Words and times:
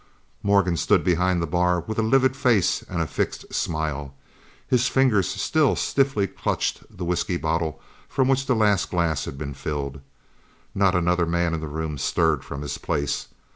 Morgan 0.41 0.77
stood 0.77 1.03
behind 1.03 1.39
the 1.39 1.45
bar 1.45 1.81
with 1.81 1.99
a 1.99 2.01
livid 2.01 2.35
face 2.35 2.81
and 2.89 3.03
a 3.03 3.05
fixed 3.05 3.53
smile. 3.53 4.15
His 4.67 4.87
fingers 4.87 5.27
still 5.27 5.75
stiffly 5.75 6.25
clutched 6.25 6.81
the 6.97 7.05
whisky 7.05 7.37
bottle 7.37 7.79
from 8.09 8.27
which 8.27 8.47
the 8.47 8.55
last 8.55 8.89
glass 8.89 9.25
had 9.25 9.37
been 9.37 9.53
filled. 9.53 10.01
Not 10.73 10.95
another 10.95 11.27
man 11.27 11.53
in 11.53 11.59
the 11.59 11.67
room 11.67 11.99
stirred 11.99 12.43
from 12.43 12.63
his 12.63 12.79
place. 12.79 13.27